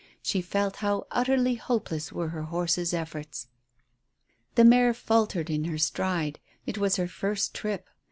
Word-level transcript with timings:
She 0.23 0.41
felt 0.41 0.77
how 0.77 1.05
utterly 1.11 1.53
hopeless 1.53 2.11
were 2.11 2.29
her 2.29 2.41
horse's 2.45 2.91
efforts. 2.91 3.45
The 4.55 4.65
mare 4.65 4.95
faltered 4.95 5.51
in 5.51 5.65
her 5.65 5.77
stride; 5.77 6.39
it 6.65 6.79
was 6.79 6.95
her 6.95 7.07
first 7.07 7.53
trip. 7.53 7.87